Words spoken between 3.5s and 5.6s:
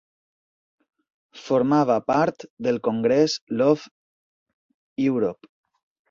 Love Europe.